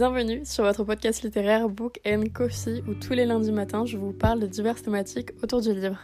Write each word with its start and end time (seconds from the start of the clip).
Bienvenue 0.00 0.46
sur 0.46 0.64
votre 0.64 0.82
podcast 0.82 1.22
littéraire 1.22 1.68
Book 1.68 2.00
and 2.06 2.24
Coffee 2.32 2.82
où 2.88 2.94
tous 2.94 3.12
les 3.12 3.26
lundis 3.26 3.52
matins 3.52 3.84
je 3.84 3.98
vous 3.98 4.14
parle 4.14 4.40
de 4.40 4.46
diverses 4.46 4.82
thématiques 4.82 5.32
autour 5.42 5.60
du 5.60 5.74
livre. 5.74 5.98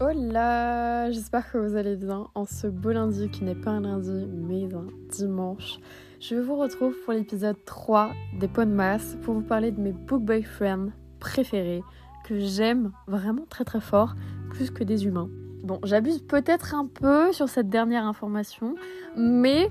Hola, 0.00 1.12
j'espère 1.12 1.52
que 1.52 1.58
vous 1.58 1.76
allez 1.76 1.94
bien 1.94 2.26
en 2.34 2.46
ce 2.46 2.66
beau 2.66 2.90
lundi 2.90 3.30
qui 3.30 3.44
n'est 3.44 3.54
pas 3.54 3.70
un 3.70 3.82
lundi 3.82 4.26
mais 4.26 4.74
un 4.74 4.88
dimanche. 5.08 5.78
Je 6.18 6.34
vous 6.34 6.56
retrouve 6.56 6.96
pour 7.04 7.12
l'épisode 7.12 7.64
3 7.64 8.10
des 8.40 8.48
Pots 8.48 8.64
de 8.64 8.72
masse 8.72 9.16
pour 9.22 9.34
vous 9.34 9.42
parler 9.42 9.70
de 9.70 9.80
mes 9.80 9.92
book 9.92 10.24
boyfriends 10.24 10.88
préférés 11.20 11.82
que 12.24 12.38
j'aime 12.38 12.92
vraiment 13.06 13.44
très 13.48 13.64
très 13.64 13.80
fort, 13.80 14.14
plus 14.50 14.70
que 14.70 14.84
des 14.84 15.06
humains. 15.06 15.28
Bon, 15.62 15.78
j'abuse 15.84 16.22
peut-être 16.22 16.74
un 16.74 16.86
peu 16.86 17.32
sur 17.32 17.48
cette 17.48 17.68
dernière 17.68 18.04
information, 18.04 18.74
mais 19.16 19.68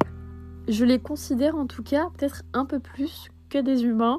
je 0.68 0.86
les 0.86 1.00
considère 1.00 1.56
en 1.56 1.66
tout 1.66 1.84
cas 1.84 2.10
peut-être 2.18 2.44
un 2.54 2.66
peu 2.66 2.80
plus 2.80 3.30
que 3.50 3.58
des 3.58 3.84
humains 3.84 4.18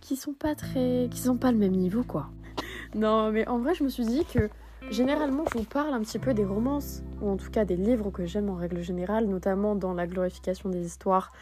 qui 0.00 0.16
sont 0.16 0.32
pas 0.32 0.54
très. 0.54 1.08
qui 1.10 1.20
sont 1.20 1.36
pas 1.36 1.52
le 1.52 1.58
même 1.58 1.72
niveau 1.72 2.02
quoi. 2.02 2.30
Non, 2.94 3.30
mais 3.30 3.48
en 3.48 3.58
vrai, 3.58 3.74
je 3.74 3.84
me 3.84 3.88
suis 3.88 4.04
dit 4.04 4.24
que 4.24 4.50
généralement, 4.90 5.44
je 5.52 5.58
vous 5.58 5.64
parle 5.64 5.94
un 5.94 6.00
petit 6.00 6.18
peu 6.18 6.34
des 6.34 6.44
romances, 6.44 7.02
ou 7.20 7.30
en 7.30 7.36
tout 7.36 7.50
cas 7.50 7.64
des 7.64 7.76
livres 7.76 8.10
que 8.10 8.26
j'aime 8.26 8.50
en 8.50 8.54
règle 8.54 8.82
générale, 8.82 9.26
notamment 9.26 9.74
dans 9.74 9.94
la 9.94 10.06
glorification 10.06 10.68
des 10.68 10.84
histoires 10.84 11.32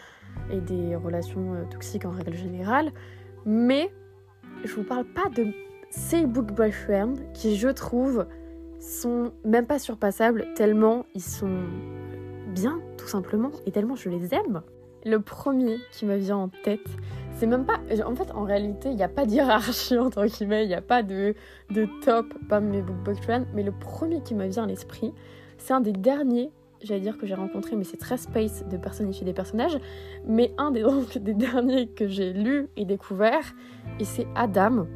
et 0.50 0.60
des 0.60 0.94
relations 0.94 1.54
euh, 1.54 1.65
toxiques 1.70 2.04
en 2.04 2.10
règle 2.10 2.34
générale. 2.34 2.92
Mais 3.44 3.92
je 4.64 4.74
vous 4.74 4.84
parle 4.84 5.04
pas 5.04 5.28
de 5.34 5.48
ces 5.90 6.26
book 6.26 6.52
boyfriends 6.52 7.14
qui, 7.34 7.56
je 7.56 7.68
trouve, 7.68 8.26
sont 8.78 9.32
même 9.44 9.66
pas 9.66 9.78
surpassables 9.78 10.46
tellement 10.54 11.04
ils 11.14 11.22
sont 11.22 11.64
bien, 12.54 12.80
tout 12.96 13.06
simplement, 13.06 13.50
et 13.66 13.72
tellement 13.72 13.96
je 13.96 14.08
les 14.08 14.34
aime. 14.34 14.62
Le 15.04 15.20
premier 15.20 15.78
qui 15.92 16.04
me 16.04 16.16
vient 16.16 16.36
en 16.36 16.48
tête, 16.48 16.86
c'est 17.36 17.46
même 17.46 17.64
pas. 17.64 17.80
En 18.04 18.14
fait, 18.14 18.30
en 18.32 18.44
réalité, 18.44 18.90
il 18.90 18.96
n'y 18.96 19.02
a 19.02 19.08
pas 19.08 19.24
d'hierarchie 19.24 19.98
entre 19.98 20.26
guillemets, 20.26 20.64
il 20.64 20.68
n'y 20.68 20.74
a 20.74 20.82
pas 20.82 21.02
de, 21.02 21.34
de 21.70 21.88
top 22.04 22.26
parmi 22.48 22.76
mes 22.76 22.82
book 22.82 22.96
boyfriends, 22.96 23.46
mais 23.54 23.62
le 23.62 23.72
premier 23.72 24.22
qui 24.22 24.34
me 24.34 24.46
vient 24.46 24.64
à 24.64 24.66
l'esprit, 24.66 25.14
c'est 25.58 25.72
un 25.72 25.80
des 25.80 25.92
derniers 25.92 26.50
j'allais 26.82 27.00
dire 27.00 27.18
que 27.18 27.26
j'ai 27.26 27.34
rencontré, 27.34 27.76
mais 27.76 27.84
c'est 27.84 27.96
très 27.96 28.16
space 28.16 28.66
de 28.68 28.76
personnifier 28.76 29.24
des 29.24 29.32
personnages. 29.32 29.78
Mais 30.26 30.52
un 30.59 30.70
des, 30.70 31.34
derniers 31.34 31.88
que 31.88 32.09
j'ai 32.09 32.32
lu 32.32 32.68
et 32.76 32.84
découvert, 32.84 33.54
et 33.98 34.04
c'est 34.04 34.26
Adam 34.34 34.87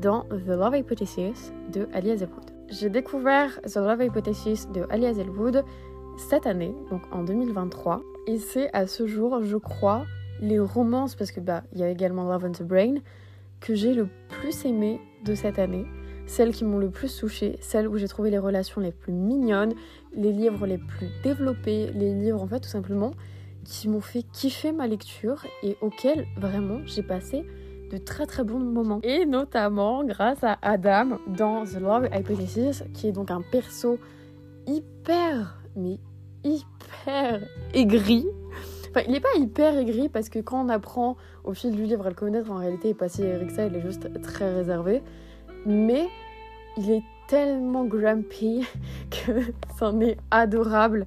dans 0.00 0.22
The 0.22 0.48
Love 0.48 0.76
Hypothesis 0.76 1.52
de 1.72 1.88
Ali 1.92 2.10
Hazelwood. 2.10 2.50
J'ai 2.68 2.88
découvert 2.88 3.60
The 3.62 3.76
Love 3.76 4.04
Hypothesis 4.04 4.68
de 4.72 4.86
Ali 4.90 5.06
Hazelwood 5.06 5.64
cette 6.16 6.46
année, 6.46 6.74
donc 6.90 7.02
en 7.12 7.24
2023, 7.24 8.02
et 8.26 8.38
c'est 8.38 8.72
à 8.72 8.86
ce 8.86 9.06
jour, 9.06 9.42
je 9.42 9.56
crois, 9.56 10.04
les 10.40 10.58
romances, 10.58 11.14
parce 11.14 11.32
que 11.32 11.40
bah 11.40 11.62
il 11.72 11.80
y 11.80 11.82
a 11.82 11.90
également 11.90 12.24
Love 12.24 12.44
on 12.44 12.52
the 12.52 12.62
Brain, 12.62 12.94
que 13.60 13.74
j'ai 13.74 13.94
le 13.94 14.08
plus 14.28 14.64
aimé 14.64 15.00
de 15.24 15.34
cette 15.34 15.58
année 15.58 15.86
celles 16.26 16.52
qui 16.52 16.64
m'ont 16.64 16.78
le 16.78 16.90
plus 16.90 17.16
touchée, 17.16 17.58
celles 17.60 17.88
où 17.88 17.96
j'ai 17.96 18.08
trouvé 18.08 18.30
les 18.30 18.38
relations 18.38 18.80
les 18.80 18.92
plus 18.92 19.12
mignonnes, 19.12 19.74
les 20.14 20.32
livres 20.32 20.66
les 20.66 20.78
plus 20.78 21.08
développés, 21.22 21.90
les 21.94 22.14
livres 22.14 22.42
en 22.42 22.46
fait 22.46 22.60
tout 22.60 22.68
simplement 22.68 23.12
qui 23.64 23.88
m'ont 23.88 24.00
fait 24.00 24.22
kiffer 24.22 24.72
ma 24.72 24.86
lecture 24.86 25.46
et 25.62 25.76
auxquels 25.80 26.26
vraiment 26.36 26.80
j'ai 26.84 27.02
passé 27.02 27.44
de 27.90 27.98
très 27.98 28.26
très 28.26 28.44
bons 28.44 28.58
moments. 28.58 29.00
Et 29.02 29.26
notamment 29.26 30.04
grâce 30.04 30.42
à 30.44 30.58
Adam 30.62 31.18
dans 31.26 31.64
The 31.64 31.80
Love 31.80 32.08
Hypothesis, 32.12 32.84
qui 32.92 33.08
est 33.08 33.12
donc 33.12 33.30
un 33.30 33.40
perso 33.40 33.98
hyper, 34.66 35.62
mais 35.76 35.98
hyper 36.44 37.40
aigri. 37.72 38.26
Enfin, 38.90 39.02
il 39.06 39.12
n'est 39.12 39.20
pas 39.20 39.34
hyper 39.36 39.76
aigri 39.76 40.08
parce 40.08 40.28
que 40.28 40.38
quand 40.38 40.64
on 40.64 40.68
apprend 40.68 41.16
au 41.42 41.52
fil 41.52 41.72
du 41.72 41.84
livre 41.84 42.06
à 42.06 42.10
le 42.10 42.14
connaître, 42.14 42.50
en 42.50 42.56
réalité, 42.56 42.90
il 42.90 42.94
passé 42.94 43.22
Eric 43.24 43.50
il 43.50 43.76
est 43.76 43.80
juste 43.80 44.20
très 44.22 44.54
réservé 44.54 45.02
mais 45.66 46.08
il 46.76 46.90
est 46.90 47.02
tellement 47.28 47.84
grumpy 47.84 48.66
que 49.10 49.40
c'en 49.78 50.00
est 50.00 50.16
adorable. 50.30 51.06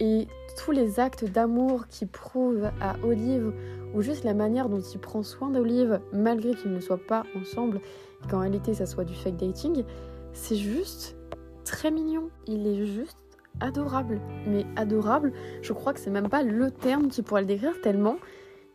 Et 0.00 0.28
tous 0.56 0.70
les 0.72 1.00
actes 1.00 1.24
d'amour 1.24 1.88
qu'il 1.88 2.08
prouve 2.08 2.70
à 2.80 2.96
Olive, 3.02 3.52
ou 3.94 4.02
juste 4.02 4.24
la 4.24 4.34
manière 4.34 4.68
dont 4.68 4.80
il 4.80 4.98
prend 4.98 5.22
soin 5.22 5.50
d'Olive, 5.50 6.00
malgré 6.12 6.54
qu'ils 6.54 6.72
ne 6.72 6.80
soient 6.80 7.04
pas 7.04 7.24
ensemble, 7.34 7.80
et 8.24 8.28
qu'en 8.28 8.40
réalité 8.40 8.74
ça 8.74 8.86
soit 8.86 9.04
du 9.04 9.14
fake 9.14 9.36
dating, 9.36 9.84
c'est 10.32 10.56
juste 10.56 11.16
très 11.64 11.90
mignon. 11.90 12.28
Il 12.46 12.66
est 12.66 12.86
juste 12.86 13.16
adorable. 13.60 14.20
Mais 14.46 14.66
adorable, 14.76 15.32
je 15.62 15.72
crois 15.72 15.92
que 15.92 16.00
c'est 16.00 16.10
même 16.10 16.28
pas 16.28 16.42
le 16.42 16.70
terme 16.70 17.08
qui 17.08 17.22
pourrait 17.22 17.40
le 17.40 17.46
décrire 17.48 17.80
tellement 17.80 18.18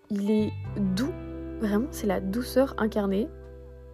il 0.09 0.31
est 0.31 0.53
doux. 0.95 1.13
Vraiment, 1.59 1.87
c'est 1.91 2.07
la 2.07 2.19
douceur 2.19 2.75
incarnée 2.77 3.27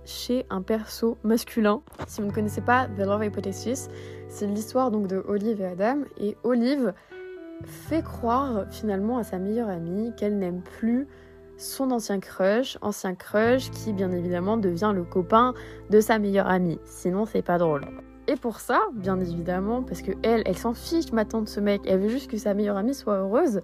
chez 0.10 0.46
un 0.50 0.62
perso 0.62 1.18
masculin. 1.24 1.82
Si 2.08 2.22
vous 2.22 2.28
ne 2.28 2.34
connaissez 2.34 2.62
pas 2.62 2.88
The 2.98 3.06
Love 3.06 3.26
Hypothesis, 3.26 3.90
c'est 4.28 4.48
l'histoire 4.48 4.90
donc 4.92 5.08
de 5.08 5.24
Olive 5.28 5.62
et 5.62 5.66
Adam. 5.66 6.00
Et 6.20 6.36
Olive 6.44 6.94
fait 7.64 8.04
croire 8.04 8.66
finalement 8.72 9.18
à 9.18 9.24
sa 9.24 9.38
meilleure 9.38 9.70
amie 9.70 10.12
qu'elle 10.18 10.40
n'aime 10.40 10.62
plus 10.62 11.08
son 11.58 11.92
ancien 11.92 12.20
crush, 12.20 12.78
ancien 12.82 13.16
crush 13.16 13.70
qui 13.70 13.94
bien 13.94 14.12
évidemment 14.12 14.58
devient 14.58 14.94
le 14.96 15.04
copain 15.04 15.54
de 15.90 16.00
sa 16.00 16.18
meilleure 16.18 16.48
amie. 16.48 16.80
Sinon 16.86 17.26
c'est 17.26 17.42
pas 17.42 17.58
drôle. 17.58 17.86
Et 18.28 18.36
pour 18.36 18.60
ça, 18.60 18.80
bien 18.94 19.20
évidemment, 19.20 19.82
parce 19.82 20.02
que 20.02 20.12
elle, 20.24 20.44
elle 20.46 20.58
s'en 20.58 20.74
fiche 20.74 21.12
maintenant 21.12 21.42
de 21.42 21.48
ce 21.48 21.60
mec, 21.60 21.82
elle 21.86 22.00
veut 22.00 22.10
juste 22.10 22.30
que 22.30 22.38
sa 22.38 22.54
meilleure 22.54 22.78
amie 22.78 22.94
soit 22.94 23.16
heureuse, 23.16 23.62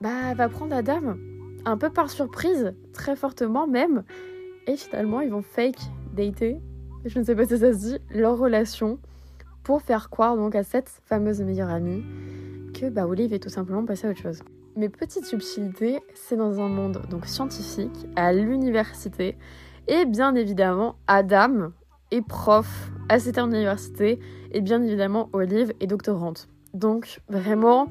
bah 0.00 0.30
elle 0.30 0.36
va 0.36 0.48
prendre 0.48 0.74
Adam 0.74 1.16
un 1.64 1.76
peu 1.76 1.90
par 1.90 2.10
surprise, 2.10 2.74
très 2.92 3.16
fortement 3.16 3.66
même, 3.66 4.04
et 4.70 4.76
finalement, 4.76 5.20
ils 5.20 5.30
vont 5.30 5.42
fake 5.42 5.80
dater, 6.14 6.60
je 7.04 7.18
ne 7.18 7.24
sais 7.24 7.34
pas 7.34 7.44
si 7.44 7.58
ça 7.58 7.72
se 7.72 7.78
dit, 7.78 7.98
leur 8.14 8.38
relation 8.38 9.00
pour 9.64 9.82
faire 9.82 10.10
croire 10.10 10.36
donc 10.36 10.54
à 10.54 10.62
cette 10.62 10.88
fameuse 11.06 11.40
meilleure 11.40 11.70
amie 11.70 12.04
que 12.72 12.88
bah, 12.88 13.08
Olive 13.08 13.34
est 13.34 13.40
tout 13.40 13.48
simplement 13.48 13.84
passée 13.84 14.06
à 14.06 14.10
autre 14.10 14.20
chose. 14.20 14.42
Mais 14.76 14.88
petite 14.88 15.24
subtilité, 15.24 15.98
c'est 16.14 16.36
dans 16.36 16.60
un 16.60 16.68
monde 16.68 17.02
donc 17.10 17.26
scientifique, 17.26 18.06
à 18.14 18.32
l'université, 18.32 19.36
et 19.88 20.06
bien 20.06 20.36
évidemment, 20.36 20.94
Adam 21.08 21.72
est 22.12 22.22
prof 22.22 22.92
à 23.08 23.18
cette 23.18 23.38
université, 23.38 24.20
et 24.52 24.60
bien 24.60 24.80
évidemment, 24.82 25.30
Olive 25.32 25.72
est 25.80 25.88
doctorante. 25.88 26.48
Donc 26.74 27.20
vraiment, 27.28 27.88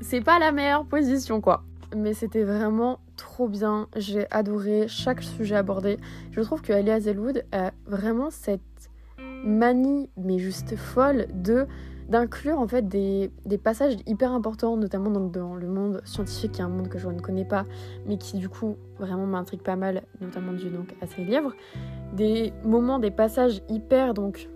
c'est 0.00 0.20
pas 0.20 0.38
la 0.38 0.52
meilleure 0.52 0.84
position 0.84 1.40
quoi 1.40 1.64
mais 1.96 2.14
c'était 2.14 2.44
vraiment 2.44 2.98
trop 3.18 3.48
bien. 3.48 3.88
J'ai 3.96 4.26
adoré 4.30 4.88
chaque 4.88 5.22
sujet 5.22 5.56
abordé. 5.56 5.98
Je 6.30 6.40
trouve 6.40 6.62
que 6.62 6.72
Ali 6.72 6.90
Hazelwood 6.90 7.44
a 7.52 7.72
vraiment 7.84 8.30
cette 8.30 8.62
manie, 9.44 10.08
mais 10.16 10.38
juste 10.38 10.74
folle, 10.76 11.26
de 11.34 11.66
d'inclure 12.08 12.58
en 12.58 12.66
fait 12.66 12.88
des, 12.88 13.30
passages 13.62 13.96
hyper 14.06 14.32
importants, 14.32 14.78
notamment 14.78 15.10
dans 15.10 15.54
le 15.54 15.66
monde 15.68 16.00
scientifique, 16.06 16.52
qui 16.52 16.62
est 16.62 16.64
un 16.64 16.70
monde 16.70 16.88
que 16.88 16.98
je 16.98 17.06
ne 17.06 17.20
connais 17.20 17.44
pas, 17.44 17.66
mais 18.06 18.16
qui 18.16 18.38
du 18.38 18.48
coup 18.48 18.76
vraiment 18.98 19.26
m'intrigue 19.26 19.60
pas 19.60 19.76
mal, 19.76 20.04
notamment 20.22 20.54
dû 20.54 20.70
donc 20.70 20.94
à 21.02 21.06
ses 21.06 21.22
livres. 21.22 21.52
Des 22.14 22.54
moments, 22.64 22.98
des 22.98 23.10
passages 23.10 23.60
hyper 23.68 24.14
donc 24.14 24.48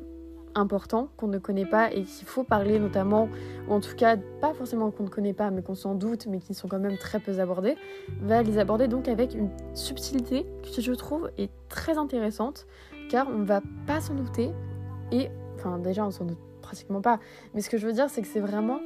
importants 0.55 1.09
qu'on 1.17 1.29
ne 1.29 1.39
connaît 1.39 1.67
pas 1.67 1.93
et 1.93 2.03
qu'il 2.03 2.27
faut 2.27 2.45
parler 2.45 2.79
notamment, 2.79 3.29
ou 3.69 3.73
en 3.73 3.81
tout 3.81 3.95
cas 3.97 4.17
pas 4.41 4.53
forcément 4.55 4.91
qu'on 4.91 5.05
ne 5.05 5.09
connaît 5.09 5.33
pas 5.33 5.51
mais 5.51 5.62
qu'on 5.62 5.75
s'en 5.75 5.94
doute 5.94 6.26
mais 6.26 6.38
qui 6.38 6.55
sont 6.55 6.69
quand 6.69 6.79
même 6.79 6.99
très 6.99 7.21
peu 7.21 7.38
abordés, 7.41 7.76
va 8.21 8.43
les 8.43 8.59
aborder 8.59 8.88
donc 8.88 9.09
avec 9.09 9.35
une 9.35 9.50
subtilité 9.75 10.47
qui 10.62 10.82
je 10.82 10.93
trouve 10.93 11.31
est 11.38 11.50
très 11.69 11.99
intéressante 11.99 12.67
car 13.09 13.29
on 13.29 13.38
ne 13.38 13.44
va 13.44 13.61
pas 13.87 14.00
s'en 14.00 14.15
douter 14.15 14.50
et 15.11 15.29
enfin 15.55 15.79
déjà 15.79 16.05
on 16.06 16.11
s'en 16.11 16.25
doute 16.25 16.38
pratiquement 16.61 17.00
pas 17.00 17.19
mais 17.55 17.61
ce 17.61 17.69
que 17.69 17.76
je 17.76 17.87
veux 17.87 17.93
dire 17.93 18.09
c'est 18.09 18.23
que 18.23 18.29
c'est 18.29 18.41
vraiment 18.41 18.81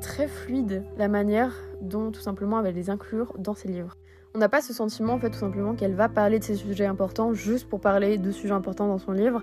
très 0.00 0.28
fluide 0.28 0.84
la 0.96 1.08
manière 1.08 1.54
dont 1.80 2.10
tout 2.10 2.20
simplement 2.20 2.58
elle 2.58 2.64
va 2.64 2.70
les 2.70 2.90
inclure 2.90 3.34
dans 3.38 3.54
ses 3.54 3.68
livres. 3.68 3.96
On 4.34 4.38
n'a 4.38 4.48
pas 4.48 4.60
ce 4.60 4.72
sentiment 4.72 5.14
en 5.14 5.18
fait 5.18 5.30
tout 5.30 5.38
simplement 5.38 5.74
qu'elle 5.74 5.94
va 5.94 6.08
parler 6.08 6.38
de 6.38 6.44
ces 6.44 6.54
sujets 6.54 6.86
importants 6.86 7.32
juste 7.32 7.68
pour 7.68 7.80
parler 7.80 8.16
de 8.16 8.30
sujets 8.30 8.54
importants 8.54 8.86
dans 8.86 8.98
son 8.98 9.12
livre. 9.12 9.42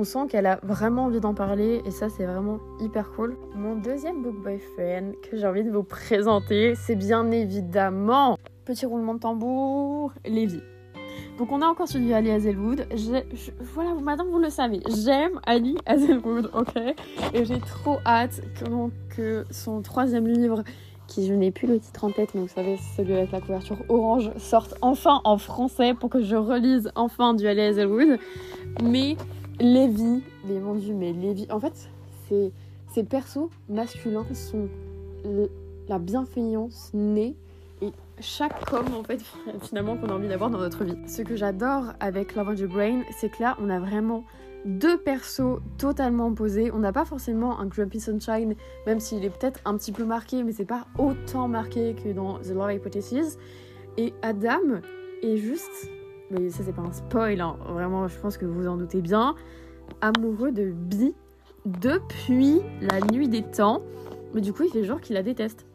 On 0.00 0.04
sent 0.04 0.28
qu'elle 0.28 0.46
a 0.46 0.60
vraiment 0.62 1.06
envie 1.06 1.18
d'en 1.18 1.34
parler 1.34 1.82
et 1.84 1.90
ça 1.90 2.08
c'est 2.08 2.24
vraiment 2.24 2.60
hyper 2.78 3.10
cool. 3.10 3.36
Mon 3.56 3.74
deuxième 3.74 4.22
book 4.22 4.36
boyfriend 4.44 5.10
que 5.28 5.36
j'ai 5.36 5.44
envie 5.44 5.64
de 5.64 5.72
vous 5.72 5.82
présenter, 5.82 6.76
c'est 6.76 6.94
bien 6.94 7.28
évidemment 7.32 8.38
petit 8.64 8.86
roulement 8.86 9.14
de 9.14 9.18
tambour, 9.18 10.12
Lévi. 10.24 10.60
Donc 11.36 11.50
on 11.50 11.62
a 11.62 11.66
encore 11.66 11.88
celui 11.88 12.14
Ali 12.14 12.30
Hazelwood. 12.30 12.86
voilà, 13.74 13.92
madame, 13.94 14.28
vous 14.28 14.38
le 14.38 14.50
savez, 14.50 14.78
j'aime 15.04 15.40
Ali 15.44 15.76
Hazelwood, 15.84 16.52
ok? 16.54 16.76
Et 17.34 17.44
j'ai 17.44 17.58
trop 17.58 17.98
hâte 18.06 18.40
que, 19.16 19.46
son 19.50 19.82
troisième 19.82 20.28
livre 20.28 20.62
qui 21.08 21.26
je 21.26 21.34
n'ai 21.34 21.50
plus 21.50 21.66
le 21.66 21.80
titre 21.80 22.04
en 22.04 22.10
tête, 22.10 22.36
mais 22.36 22.42
vous 22.42 22.46
savez, 22.46 22.76
celui 22.96 23.14
avec 23.14 23.32
la 23.32 23.40
couverture 23.40 23.78
orange, 23.88 24.30
sortent 24.36 24.76
enfin 24.80 25.22
en 25.24 25.38
français 25.38 25.92
pour 25.94 26.08
que 26.08 26.22
je 26.22 26.36
relise 26.36 26.92
enfin 26.94 27.34
du 27.34 27.48
Ali 27.48 27.62
Hazelwood. 27.62 28.20
Mais 28.80 29.16
Lévi, 29.60 30.22
mon 30.44 30.76
dieu, 30.76 30.94
mais 30.94 31.12
Lévi, 31.12 31.46
en 31.50 31.58
fait, 31.58 31.90
ces, 32.28 33.02
persos 33.04 33.48
masculins 33.68 34.26
sont 34.32 34.68
la 35.88 35.98
bienveillance 35.98 36.90
née 36.94 37.34
et 37.80 37.92
chaque 38.20 38.72
homme 38.72 38.94
en 38.94 39.04
fait 39.04 39.20
finalement 39.62 39.96
qu'on 39.96 40.08
a 40.08 40.12
envie 40.12 40.28
d'avoir 40.28 40.50
dans 40.50 40.58
notre 40.58 40.84
vie. 40.84 40.96
Ce 41.06 41.22
que 41.22 41.36
j'adore 41.36 41.92
avec 42.00 42.34
Love 42.34 42.48
on 42.50 42.54
the 42.54 42.64
Brain, 42.64 43.02
c'est 43.18 43.30
que 43.30 43.42
là 43.42 43.56
on 43.60 43.70
a 43.70 43.78
vraiment 43.78 44.24
deux 44.64 44.98
persos 44.98 45.60
totalement 45.76 46.28
opposés. 46.28 46.70
On 46.72 46.78
n'a 46.78 46.92
pas 46.92 47.04
forcément 47.04 47.58
un 47.60 47.66
Grumpy 47.66 48.00
Sunshine, 48.00 48.54
même 48.86 49.00
s'il 49.00 49.24
est 49.24 49.30
peut-être 49.30 49.60
un 49.64 49.76
petit 49.76 49.92
peu 49.92 50.04
marqué, 50.04 50.42
mais 50.42 50.52
c'est 50.52 50.64
pas 50.64 50.86
autant 50.98 51.48
marqué 51.48 51.94
que 51.94 52.10
dans 52.10 52.38
The 52.38 52.50
Love 52.50 52.72
Hypothesis. 52.74 53.38
Et 53.96 54.12
Adam 54.22 54.80
est 55.22 55.36
juste, 55.36 55.90
mais 56.30 56.50
ça 56.50 56.62
c'est 56.64 56.74
pas 56.74 56.82
un 56.82 56.92
spoil, 56.92 57.40
hein. 57.40 57.56
vraiment 57.68 58.08
je 58.08 58.18
pense 58.18 58.36
que 58.36 58.46
vous 58.46 58.68
en 58.68 58.76
doutez 58.76 59.00
bien, 59.00 59.34
amoureux 60.00 60.52
de 60.52 60.70
Bee 60.70 61.14
depuis 61.64 62.60
la 62.80 63.00
nuit 63.12 63.28
des 63.28 63.42
temps. 63.42 63.82
Mais 64.34 64.40
du 64.40 64.52
coup 64.52 64.64
il 64.64 64.70
fait 64.70 64.84
genre 64.84 65.00
qu'il 65.00 65.14
la 65.14 65.22
déteste. 65.22 65.66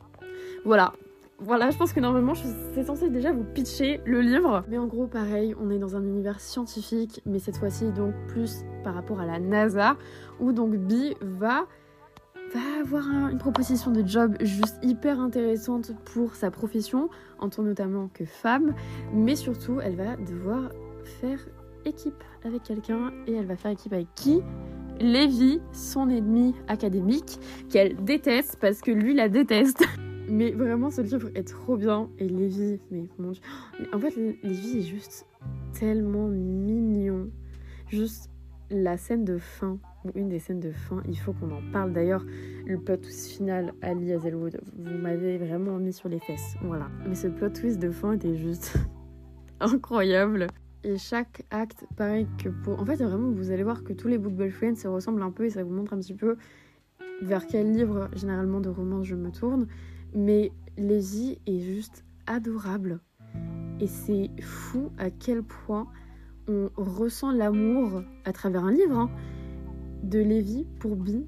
Voilà, 0.65 0.93
voilà, 1.39 1.71
je 1.71 1.77
pense 1.77 1.91
que 1.91 1.99
normalement, 1.99 2.35
c'est 2.35 2.83
censé 2.83 3.09
déjà 3.09 3.33
vous 3.33 3.43
pitcher 3.43 3.99
le 4.05 4.21
livre. 4.21 4.63
Mais 4.69 4.77
en 4.77 4.85
gros, 4.87 5.07
pareil, 5.07 5.53
on 5.59 5.69
est 5.71 5.77
dans 5.77 5.97
un 5.97 6.03
univers 6.03 6.39
scientifique, 6.39 7.21
mais 7.25 7.39
cette 7.39 7.57
fois-ci, 7.57 7.91
donc 7.91 8.13
plus 8.29 8.63
par 8.83 8.93
rapport 8.93 9.19
à 9.19 9.25
la 9.25 9.39
NASA, 9.39 9.97
où 10.39 10.53
donc 10.53 10.75
Bee 10.75 11.15
va, 11.19 11.65
va 12.53 12.79
avoir 12.81 13.29
une 13.29 13.37
proposition 13.37 13.91
de 13.91 14.05
job 14.05 14.35
juste 14.41 14.77
hyper 14.83 15.19
intéressante 15.19 15.91
pour 16.05 16.35
sa 16.35 16.51
profession, 16.51 17.09
en 17.39 17.49
tant 17.49 17.63
notamment 17.63 18.09
que 18.13 18.25
femme, 18.25 18.73
mais 19.13 19.35
surtout, 19.35 19.79
elle 19.81 19.95
va 19.95 20.15
devoir 20.17 20.71
faire 21.21 21.39
équipe 21.85 22.23
avec 22.43 22.63
quelqu'un, 22.63 23.11
et 23.27 23.33
elle 23.33 23.45
va 23.45 23.55
faire 23.55 23.71
équipe 23.71 23.93
avec 23.93 24.07
qui? 24.15 24.41
Lévi, 24.99 25.59
son 25.71 26.09
ennemi 26.09 26.53
académique, 26.67 27.39
qu'elle 27.69 27.95
déteste 28.03 28.57
parce 28.61 28.81
que 28.81 28.91
lui 28.91 29.13
la 29.13 29.29
déteste. 29.29 29.83
Mais 30.29 30.51
vraiment, 30.51 30.89
ce 30.89 31.01
livre 31.01 31.29
est 31.35 31.47
trop 31.47 31.75
bien. 31.75 32.09
Et 32.17 32.29
Lévi, 32.29 32.79
mais 32.89 33.09
mon 33.19 33.31
dieu. 33.31 33.41
En 33.91 33.99
fait, 33.99 34.15
Lévi 34.41 34.79
est 34.79 34.81
juste 34.81 35.25
tellement 35.77 36.29
mignon. 36.29 37.29
Juste 37.89 38.29
la 38.73 38.97
scène 38.97 39.23
de 39.23 39.37
fin, 39.37 39.77
ou 40.03 40.09
une 40.15 40.29
des 40.29 40.39
scènes 40.39 40.59
de 40.59 40.71
fin, 40.71 41.01
il 41.07 41.17
faut 41.17 41.33
qu'on 41.33 41.51
en 41.51 41.61
parle. 41.71 41.93
D'ailleurs, 41.93 42.25
le 42.65 42.77
plot 42.77 42.97
twist 42.97 43.31
final, 43.31 43.73
Ali 43.81 44.11
Hazelwood, 44.11 44.59
vous 44.77 44.97
m'avez 44.97 45.37
vraiment 45.37 45.77
mis 45.77 45.93
sur 45.93 46.09
les 46.09 46.19
fesses. 46.19 46.55
Voilà. 46.61 46.89
Mais 47.07 47.15
ce 47.15 47.27
plot 47.27 47.49
twist 47.49 47.79
de 47.79 47.91
fin 47.91 48.13
était 48.13 48.35
juste 48.35 48.77
incroyable. 49.59 50.47
Et 50.83 50.97
chaque 50.97 51.43
acte, 51.51 51.85
pareil 51.95 52.27
que 52.37 52.49
pour. 52.49 52.79
En 52.79 52.85
fait, 52.85 52.97
vraiment, 52.97 53.31
vous 53.31 53.51
allez 53.51 53.63
voir 53.63 53.83
que 53.83 53.93
tous 53.93 54.07
les 54.07 54.17
book 54.17 54.33
boyfriends 54.33 54.75
se 54.75 54.87
ressemblent 54.87 55.21
un 55.21 55.31
peu 55.31 55.45
et 55.45 55.49
ça 55.49 55.63
vous 55.63 55.73
montre 55.73 55.93
un 55.93 55.99
petit 55.99 56.15
peu 56.15 56.35
vers 57.21 57.47
quel 57.47 57.71
livre, 57.71 58.09
généralement 58.15 58.59
de 58.59 58.69
romance, 58.69 59.05
je 59.05 59.15
me 59.15 59.31
tourne. 59.31 59.67
Mais 60.13 60.51
Lévi 60.77 61.39
est 61.45 61.59
juste 61.59 62.03
adorable. 62.27 62.99
Et 63.79 63.87
c'est 63.87 64.29
fou 64.41 64.91
à 64.97 65.09
quel 65.09 65.43
point 65.43 65.87
on 66.47 66.69
ressent 66.77 67.31
l'amour 67.31 68.03
à 68.25 68.33
travers 68.33 68.63
un 68.63 68.71
livre 68.71 68.97
hein, 68.97 69.09
de 70.03 70.19
Lévi 70.19 70.65
pour 70.79 70.95
Bi 70.95 71.25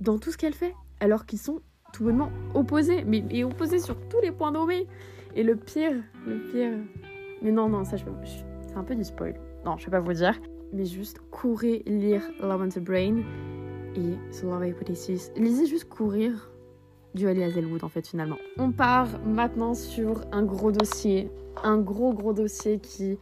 dans 0.00 0.18
tout 0.18 0.32
ce 0.32 0.38
qu'elle 0.38 0.54
fait. 0.54 0.74
Alors 1.00 1.26
qu'ils 1.26 1.38
sont 1.38 1.60
tout 1.92 2.04
bonnement 2.04 2.30
opposés, 2.54 3.04
mais, 3.04 3.44
opposés 3.44 3.78
sur 3.78 3.96
tous 4.08 4.20
les 4.20 4.32
points 4.32 4.52
nommés. 4.52 4.86
Et 5.34 5.42
le 5.42 5.56
pire, 5.56 6.02
le 6.26 6.38
pire. 6.50 6.72
Mais 7.42 7.52
non, 7.52 7.68
non, 7.68 7.84
ça, 7.84 7.96
je, 7.96 8.04
c'est 8.66 8.76
un 8.76 8.84
peu 8.84 8.94
du 8.94 9.04
spoil. 9.04 9.34
Non, 9.64 9.76
je 9.76 9.86
vais 9.86 9.92
pas 9.92 10.00
vous 10.00 10.12
dire. 10.12 10.38
Mais 10.72 10.84
juste 10.84 11.20
courir 11.30 11.80
lire 11.86 12.22
Love 12.40 12.62
on 12.62 12.68
the 12.68 12.78
Brain 12.78 13.18
et 13.96 14.16
The 14.32 14.42
Love 14.44 14.66
Hypothesis. 14.66 15.32
Lisez 15.36 15.66
juste 15.66 15.88
courir 15.88 16.50
du 17.14 17.26
Ali 17.26 17.42
Hazelwood 17.42 17.82
en 17.82 17.88
fait 17.88 18.06
finalement. 18.06 18.36
On 18.56 18.70
part 18.70 19.20
maintenant 19.24 19.74
sur 19.74 20.24
un 20.30 20.44
gros 20.44 20.70
dossier, 20.70 21.30
un 21.64 21.78
gros 21.78 22.12
gros 22.14 22.32
dossier 22.32 22.78
qui, 22.78 23.18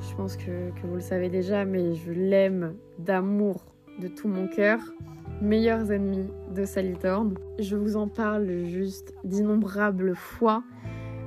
je 0.00 0.14
pense 0.16 0.36
que, 0.36 0.70
vous 0.84 0.94
le 0.94 1.00
savez 1.00 1.28
déjà, 1.28 1.64
mais 1.64 1.94
je 1.94 2.12
l'aime 2.12 2.74
d'amour 2.98 3.64
de 4.00 4.08
tout 4.08 4.28
mon 4.28 4.48
cœur. 4.48 4.80
Meilleurs 5.40 5.92
ennemis 5.92 6.28
de 6.54 6.64
Sally 6.64 6.94
Thorne. 6.94 7.34
Je 7.58 7.76
vous 7.76 7.96
en 7.96 8.08
parle 8.08 8.64
juste 8.64 9.14
d'innombrables 9.24 10.16
fois, 10.16 10.64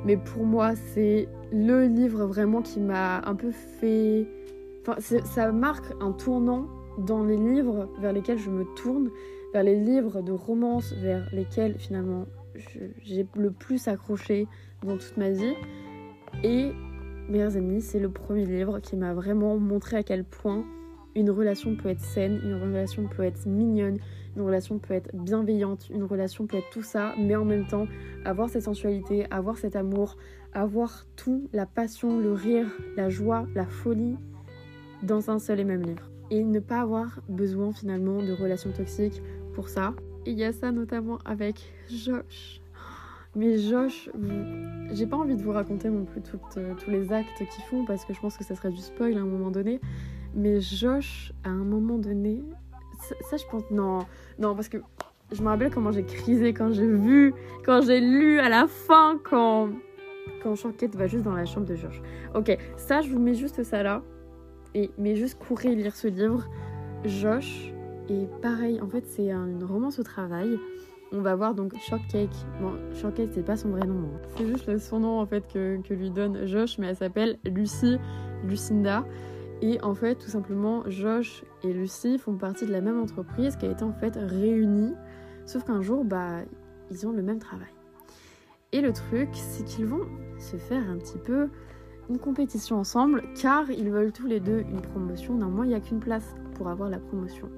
mais 0.06 0.18
pour 0.18 0.46
moi 0.46 0.76
c'est 0.76 1.30
le 1.52 1.86
livre 1.86 2.26
vraiment 2.26 2.62
qui 2.62 2.80
m'a 2.80 3.22
un 3.26 3.36
peu 3.36 3.52
fait... 3.52 4.28
Enfin, 4.82 5.00
ça 5.24 5.52
marque 5.52 5.94
un 6.02 6.12
tournant 6.12 6.68
dans 6.98 7.24
les 7.24 7.38
livres 7.38 7.90
vers 8.00 8.12
lesquels 8.12 8.40
je 8.40 8.50
me 8.50 8.66
tourne 8.76 9.10
vers 9.54 9.64
les 9.64 9.80
livres 9.80 10.22
de 10.22 10.32
romance 10.32 10.94
vers 10.94 11.28
lesquels 11.34 11.78
finalement 11.78 12.26
j'ai 13.04 13.28
le 13.36 13.52
plus 13.52 13.88
accroché 13.88 14.48
dans 14.84 14.98
toute 14.98 15.18
ma 15.18 15.30
vie. 15.30 15.54
Et 16.44 16.72
Meilleurs 17.30 17.56
Amis, 17.56 17.82
c'est 17.82 18.00
le 18.00 18.10
premier 18.10 18.46
livre 18.46 18.80
qui 18.80 18.96
m'a 18.96 19.14
vraiment 19.14 19.58
montré 19.58 19.98
à 19.98 20.04
quel 20.04 20.24
point 20.24 20.66
une 21.16 21.30
relation 21.30 21.76
peut 21.76 21.90
être 21.90 22.02
saine, 22.02 22.40
une 22.44 22.56
relation 22.56 23.08
peut 23.08 23.24
être 23.24 23.46
mignonne, 23.46 24.00
une 24.36 24.42
relation 24.42 24.80
peut 24.80 24.94
être 24.94 25.14
bienveillante, 25.14 25.90
une 25.90 26.04
relation 26.04 26.48
peut 26.48 26.58
être 26.58 26.70
tout 26.72 26.84
ça, 26.84 27.14
mais 27.18 27.36
en 27.36 27.46
même 27.46 27.68
temps 27.68 27.88
avoir 28.26 28.50
cette 28.50 28.64
sensualité, 28.64 29.26
avoir 29.30 29.58
cet 29.58 29.76
amour, 29.76 30.18
avoir 30.54 31.06
tout, 31.16 31.50
la 31.54 31.66
passion, 31.66 32.20
le 32.20 32.34
rire, 32.34 32.68
la 32.96 33.10
joie, 33.10 33.46
la 33.56 33.66
folie 33.66 34.18
dans 35.04 35.30
un 35.30 35.40
seul 35.40 35.60
et 35.60 35.66
même 35.66 35.84
livre. 35.84 36.10
Et 36.30 36.44
ne 36.44 36.60
pas 36.60 36.82
avoir 36.82 37.20
besoin 37.28 37.74
finalement 37.74 38.22
de 38.22 38.32
relations 38.32 38.72
toxiques 38.72 39.22
pour 39.54 39.68
ça. 39.68 39.94
il 40.26 40.38
y 40.38 40.46
a 40.46 40.54
ça 40.54 40.72
notamment 40.72 41.18
avec 41.26 41.74
Josh. 41.90 42.61
Mais 43.36 43.58
Josh, 43.58 44.10
j'ai 44.92 45.08
pas 45.08 45.16
envie 45.16 45.36
de 45.36 45.42
vous 45.42 45.52
raconter 45.52 45.90
non 45.90 46.04
plus 46.04 46.22
euh, 46.58 46.74
tous 46.76 46.92
les 46.92 47.14
actes 47.14 47.38
qu'ils 47.38 47.64
font 47.64 47.86
parce 47.86 48.04
que 48.04 48.14
je 48.14 48.20
pense 48.20 48.38
que 48.38 48.44
ça 48.44 48.56
serait 48.56 48.72
du 48.72 48.82
spoil 48.82 49.16
à 49.18 49.22
un 49.22 49.26
moment 49.26 49.52
donné. 49.52 49.80
Mais 50.36 50.60
Josh, 50.60 51.32
à 51.44 51.50
un 51.50 51.64
moment 51.64 51.98
donné, 51.98 52.44
ça, 53.30 53.38
je 53.38 53.46
pense. 53.50 53.64
Non, 53.72 54.00
non, 54.38 54.54
parce 54.54 54.68
que 54.68 54.78
je 55.32 55.42
me 55.42 55.48
rappelle 55.48 55.74
comment 55.74 55.92
j'ai 55.92 56.04
crisé 56.04 56.54
quand 56.54 56.72
j'ai 56.72 56.88
vu, 56.88 57.34
quand 57.66 57.82
j'ai 57.82 58.02
lu 58.02 58.40
à 58.40 58.50
la 58.50 58.68
fin, 58.68 59.18
quand, 59.24 59.70
quand 60.44 60.56
Shanket 60.56 60.96
va 60.96 61.08
juste 61.08 61.24
dans 61.24 61.36
la 61.36 61.46
chambre 61.46 61.68
de 61.68 61.76
Josh. 61.76 62.02
Ok, 62.36 62.58
ça, 62.76 63.02
je 63.02 63.10
vous 63.10 63.20
mets 63.20 63.34
juste 63.34 63.64
ça 63.64 63.82
là. 63.82 64.02
Et, 64.74 64.92
mais 64.98 65.16
juste 65.16 65.40
courez 65.40 65.74
lire 65.76 65.96
ce 65.96 66.08
livre. 66.08 66.48
Josh, 67.06 67.74
et 68.10 68.28
pareil, 68.42 68.82
en 68.82 68.88
fait, 68.88 69.06
c'est 69.06 69.32
une 69.32 69.64
romance 69.64 70.00
au 70.00 70.04
travail. 70.04 70.60
On 71.14 71.22
va 71.22 71.36
voir 71.36 71.56
donc 71.56 71.76
Shortcake. 71.78 72.34
Bon, 72.62 72.74
Shortcake, 72.94 73.32
c'est 73.34 73.46
pas 73.46 73.58
son 73.58 73.70
vrai 73.70 73.86
nom. 73.86 74.00
Hein. 74.00 74.28
C'est 74.38 74.48
juste 74.48 74.78
son 74.78 75.00
nom 75.00 75.20
en 75.20 75.26
fait 75.26 75.46
que, 75.52 75.82
lui 75.90 76.10
donne 76.10 76.46
Josh, 76.48 76.78
mais 76.78 76.88
elle 76.88 76.96
s'appelle 76.96 77.38
Lucie 77.44 77.98
Lucinda. 78.46 79.06
Et 79.62 79.82
en 79.84 79.94
fait, 79.94 80.16
tout 80.16 80.30
simplement, 80.30 80.84
Josh 80.88 81.44
et 81.64 81.74
Lucie 81.74 82.18
font 82.18 82.36
partie 82.36 82.66
de 82.66 82.72
la 82.72 82.82
même 82.82 83.00
entreprise 83.00 83.58
qui 83.58 83.66
a 83.66 83.72
été 83.72 83.84
en 83.84 83.94
fait 83.94 84.16
réunie. 84.16 84.94
Sauf 85.46 85.66
qu'un 85.66 85.82
jour, 85.82 86.06
bah, 86.06 86.40
ils 86.90 87.06
ont 87.06 87.12
le 87.12 87.22
même 87.22 87.40
travail. 87.40 87.74
Et 88.72 88.80
le 88.80 88.94
truc, 88.94 89.30
c'est 89.34 89.66
qu'ils 89.66 89.86
vont 89.86 90.08
se 90.40 90.56
faire 90.56 90.90
un 90.90 90.98
petit 90.98 91.18
peu 91.18 91.50
une 92.10 92.20
compétition 92.20 92.78
ensemble, 92.78 93.24
car 93.40 93.70
ils 93.70 93.92
veulent 93.92 94.14
tous 94.14 94.28
les 94.28 94.40
deux 94.40 94.62
une 94.62 94.82
promotion. 94.82 95.36
Normalement, 95.36 95.64
il 95.64 95.70
n'y 95.70 95.76
a 95.76 95.82
qu'une 95.82 96.00
place 96.00 96.36
pour 96.56 96.70
avoir 96.70 96.90
la 96.90 97.00
promotion 97.00 97.50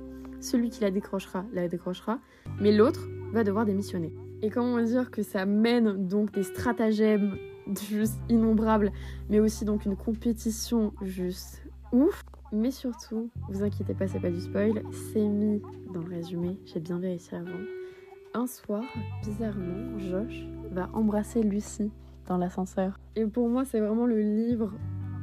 celui 0.44 0.70
qui 0.70 0.82
la 0.82 0.92
décrochera 0.92 1.46
la 1.54 1.68
décrochera, 1.68 2.20
mais 2.60 2.72
l'autre 2.72 3.08
va 3.34 3.44
devoir 3.44 3.66
démissionner. 3.66 4.14
Et 4.42 4.50
comment 4.50 4.82
dire 4.82 5.12
que 5.12 5.24
ça 5.24 5.46
mène 5.46 6.08
donc 6.08 6.32
des 6.32 6.44
stratagèmes 6.44 7.36
juste 7.90 8.20
innombrables, 8.30 8.92
mais 9.30 9.40
aussi 9.40 9.66
donc 9.66 9.86
une 9.86 9.96
compétition 9.96 10.94
juste 11.02 11.64
ouf. 11.92 12.24
Mais 12.52 12.70
surtout, 12.70 13.32
vous 13.50 13.64
inquiétez 13.64 13.96
pas, 13.96 14.08
c'est 14.08 14.20
pas 14.20 14.30
du 14.30 14.40
spoil, 14.40 14.84
c'est 15.12 15.28
mis 15.28 15.60
dans 15.92 16.02
le 16.02 16.16
résumé, 16.16 16.60
j'ai 16.66 16.80
bien 16.80 17.00
vérifié 17.00 17.38
avant. 17.38 17.50
Un 18.36 18.46
soir, 18.46 18.84
bizarrement, 19.24 19.98
Josh 19.98 20.46
va 20.72 20.90
embrasser 20.94 21.42
Lucie 21.42 21.92
dans 22.28 22.38
l'ascenseur. 22.38 23.00
Et 23.16 23.26
pour 23.26 23.50
moi, 23.50 23.66
c'est 23.66 23.80
vraiment 23.80 24.06
le 24.06 24.20
livre 24.20 24.72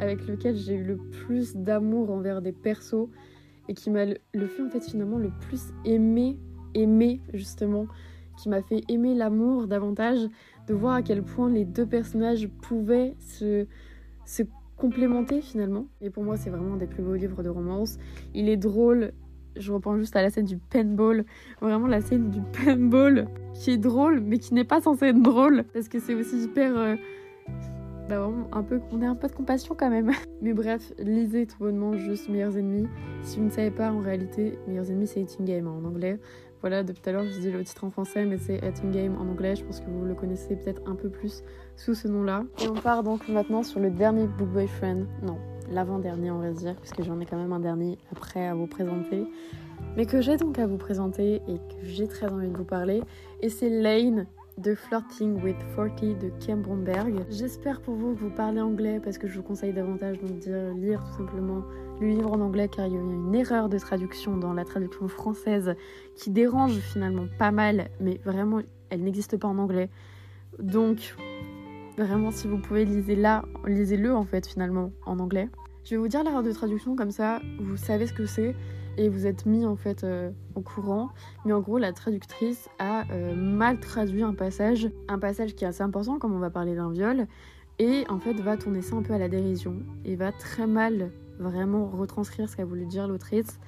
avec 0.01 0.27
lequel 0.27 0.57
j'ai 0.57 0.75
eu 0.75 0.83
le 0.83 0.97
plus 0.97 1.55
d'amour 1.55 2.11
envers 2.11 2.43
des 2.43 2.53
persos 2.53 3.09
et 3.69 3.75
qui 3.75 3.91
m'a 3.91 4.07
le 4.07 4.47
fait 4.47 4.63
en 4.63 4.71
fait 4.71 4.81
finalement 4.81 5.19
le 5.19 5.31
plus 5.41 5.73
aimer, 5.85 6.37
aimer 6.75 7.21
justement, 7.33 7.87
qui 8.39 8.49
m'a 8.49 8.63
fait 8.63 8.83
aimer 8.89 9.15
l'amour 9.15 9.67
davantage, 9.67 10.19
de 10.67 10.75
voir 10.75 10.95
à 10.95 11.03
quel 11.03 11.23
point 11.23 11.51
les 11.51 11.65
deux 11.65 11.87
personnages 11.87 12.49
pouvaient 12.63 13.15
se, 13.19 13.67
se 14.25 14.43
complémenter 14.77 15.41
finalement. 15.41 15.87
Et 16.01 16.11
pour 16.11 16.25
moi 16.25 16.37
c'est 16.37 16.51
vraiment 16.51 16.75
un 16.75 16.79
des 16.79 16.87
plus 16.87 17.03
beaux 17.03 17.15
livres 17.15 17.43
de 17.43 17.49
romance. 17.49 17.99
Il 18.35 18.49
est 18.49 18.57
drôle, 18.57 19.13
je 19.57 19.73
reprends 19.73 19.99
juste 19.99 20.17
à 20.17 20.23
la 20.23 20.31
scène 20.31 20.47
du 20.47 20.57
penball, 20.57 21.25
vraiment 21.61 21.87
la 21.87 22.01
scène 22.01 22.31
du 22.31 22.41
penball 22.41 23.29
qui 23.55 23.73
est 23.73 23.79
drôle, 23.79 24.21
mais 24.21 24.39
qui 24.39 24.55
n'est 24.55 24.65
pas 24.65 24.81
censé 24.81 25.07
être 25.07 25.23
drôle, 25.23 25.65
parce 25.73 25.89
que 25.89 25.99
c'est 25.99 26.15
aussi 26.15 26.45
hyper... 26.45 26.77
Euh, 26.77 26.97
bah, 28.11 28.29
un 28.51 28.63
peu, 28.65 28.81
on 28.91 29.03
a 29.03 29.09
un 29.09 29.15
peu 29.15 29.29
de 29.29 29.33
compassion 29.33 29.77
quand 29.79 29.89
même. 29.89 30.11
Mais 30.43 30.53
bref, 30.53 30.93
lisez 30.99 31.47
tout 31.47 31.59
bonnement 31.61 31.97
juste 31.97 32.29
Meilleurs 32.29 32.57
Ennemis. 32.57 32.89
Si 33.23 33.39
vous 33.39 33.45
ne 33.45 33.51
savez 33.51 33.71
pas, 33.71 33.93
en 33.93 34.01
réalité, 34.01 34.59
Meilleurs 34.67 34.91
Ennemis, 34.91 35.07
c'est 35.07 35.21
Eating 35.21 35.47
Game 35.47 35.69
en 35.69 35.87
anglais. 35.87 36.19
Voilà, 36.61 36.83
depuis 36.83 37.01
tout 37.01 37.09
à 37.09 37.13
l'heure, 37.13 37.25
je 37.25 37.39
dis 37.39 37.51
le 37.51 37.65
titre 37.65 37.85
en 37.85 37.91
français, 37.91 38.27
mais 38.27 38.37
c'est 38.37 38.61
Game 38.91 39.17
en 39.17 39.23
anglais. 39.23 39.57
Je 39.57 39.65
pense 39.65 39.81
que 39.81 39.89
vous 39.89 40.05
le 40.05 40.15
connaissez 40.15 40.57
peut-être 40.57 40.83
un 40.87 40.95
peu 40.95 41.09
plus 41.09 41.43
sous 41.77 41.95
ce 41.95 42.07
nom-là. 42.07 42.45
Et 42.63 42.69
on 42.69 42.75
part 42.75 43.03
donc 43.03 43.29
maintenant 43.29 43.63
sur 43.63 43.81
le 43.81 43.91
dernier 43.91 44.27
Book 44.27 44.49
Boyfriend. 44.49 45.07
Non, 45.23 45.39
l'avant-dernier, 45.71 46.31
on 46.31 46.39
va 46.39 46.51
dire, 46.51 46.77
puisque 46.77 47.03
j'en 47.03 47.19
ai 47.21 47.27
quand 47.27 47.39
même 47.39 47.53
un 47.53 47.61
dernier 47.61 47.99
après 48.13 48.47
à 48.47 48.55
vous 48.55 48.67
présenter. 48.67 49.25
Mais 49.97 50.05
que 50.05 50.21
j'ai 50.21 50.37
donc 50.37 50.59
à 50.59 50.67
vous 50.67 50.77
présenter 50.77 51.37
et 51.49 51.57
que 51.57 51.85
j'ai 51.85 52.07
très 52.07 52.31
envie 52.31 52.49
de 52.49 52.57
vous 52.57 52.65
parler. 52.65 53.03
Et 53.41 53.49
c'est 53.49 53.71
Lane 53.71 54.27
de 54.63 54.75
Flirting 54.75 55.43
with 55.43 55.57
40 55.75 56.19
de 56.19 56.31
Kem 56.45 56.61
Bromberg. 56.61 57.25
J'espère 57.31 57.81
pour 57.81 57.95
vous 57.95 58.15
que 58.15 58.21
vous 58.21 58.31
parlez 58.31 58.61
anglais 58.61 59.01
parce 59.03 59.17
que 59.17 59.27
je 59.27 59.37
vous 59.37 59.43
conseille 59.43 59.73
davantage 59.73 60.19
de 60.19 60.73
lire 60.79 61.03
tout 61.05 61.17
simplement 61.17 61.63
le 62.01 62.09
livre 62.09 62.33
en 62.33 62.41
anglais 62.41 62.69
car 62.69 62.87
il 62.87 62.95
y 62.95 62.97
a 62.97 63.01
une 63.01 63.35
erreur 63.35 63.69
de 63.69 63.79
traduction 63.79 64.37
dans 64.37 64.53
la 64.53 64.65
traduction 64.65 65.09
française 65.09 65.75
qui 66.15 66.31
dérange 66.31 66.79
finalement 66.79 67.27
pas 67.39 67.51
mal 67.51 67.89
mais 68.01 68.21
vraiment 68.25 68.61
elle 68.91 69.03
n'existe 69.03 69.37
pas 69.39 69.49
en 69.49 69.59
anglais. 69.59 69.89
Donc 70.59 71.17
vraiment 71.97 72.31
si 72.31 72.47
vous 72.47 72.59
pouvez 72.59 72.85
lisez 72.85 73.17
là, 73.17 73.45
lisez-le 73.67 74.15
en 74.15 74.25
fait 74.25 74.47
finalement 74.47 74.93
en 75.07 75.19
anglais. 75.21 75.49
Je 75.85 75.91
vais 75.91 75.97
vous 75.97 76.09
dire 76.09 76.23
l'erreur 76.23 76.43
de 76.43 76.53
traduction 76.53 76.97
comme 76.97 77.13
ça 77.13 77.41
vous 77.61 77.79
savez 77.79 78.07
ce 78.07 78.13
que 78.13 78.27
c'est 78.27 78.55
et 79.01 79.09
vous 79.09 79.27
êtes 79.27 79.47
mis 79.47 79.65
en 79.65 79.77
fait 79.77 80.05
euh, 80.05 80.31
au 80.55 80.61
courant. 80.61 81.09
Mais 81.47 81.55
en 81.55 81.61
gros, 81.61 81.79
la 81.79 81.93
traductrice 81.93 82.69
a 82.79 83.11
euh, 83.11 83.35
mal 83.35 83.81
traduit 83.81 84.23
un 84.23 84.35
passage, 84.35 84.91
un 85.09 85.19
passage 85.19 85.55
qui 85.55 85.65
est 85.65 85.69
assez 85.69 85.83
important, 85.83 86.19
comme 86.19 86.35
on 86.35 86.39
va 86.39 86.51
parler 86.51 86.75
d'un 86.75 86.91
viol, 86.91 87.27
et 87.79 88.05
en 88.11 88.19
fait 88.19 88.35
va 88.35 88.59
tourner 88.59 88.83
ça 88.83 88.97
un 88.97 89.03
peu 89.03 89.15
à 89.15 89.19
la 89.19 89.29
dérision 89.29 89.77
et 90.05 90.17
va 90.17 90.33
très 90.33 90.67
mal 90.67 91.11
vraiment 91.39 91.87
retranscrire 91.87 92.47
ce 92.51 92.57
qu'a 92.57 92.67
voulu 92.67 92.85
dire 92.85 93.09
l'autrice 93.09 93.59